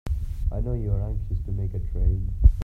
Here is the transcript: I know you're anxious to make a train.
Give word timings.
I 0.51 0.61
know 0.61 0.73
you're 0.73 0.99
anxious 0.99 1.37
to 1.45 1.51
make 1.51 1.75
a 1.75 1.79
train. 1.79 2.33